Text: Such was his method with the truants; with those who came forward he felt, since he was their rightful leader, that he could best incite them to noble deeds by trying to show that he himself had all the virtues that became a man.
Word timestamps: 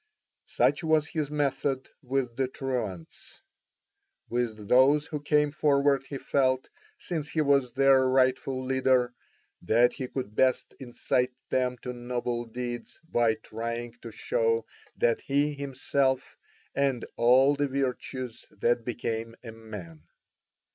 Such 0.47 0.83
was 0.83 1.05
his 1.09 1.29
method 1.29 1.87
with 2.01 2.35
the 2.35 2.47
truants; 2.47 3.39
with 4.29 4.67
those 4.67 5.05
who 5.05 5.21
came 5.21 5.51
forward 5.51 6.03
he 6.09 6.17
felt, 6.17 6.67
since 6.97 7.29
he 7.29 7.41
was 7.41 7.75
their 7.75 8.07
rightful 8.07 8.65
leader, 8.65 9.13
that 9.61 9.93
he 9.93 10.07
could 10.07 10.33
best 10.33 10.73
incite 10.79 11.33
them 11.51 11.77
to 11.83 11.93
noble 11.93 12.45
deeds 12.45 12.99
by 13.09 13.35
trying 13.35 13.93
to 14.01 14.11
show 14.11 14.65
that 14.97 15.21
he 15.21 15.53
himself 15.53 16.35
had 16.75 17.05
all 17.15 17.55
the 17.55 17.67
virtues 17.67 18.47
that 18.49 18.83
became 18.83 19.35
a 19.43 19.51
man. 19.51 20.01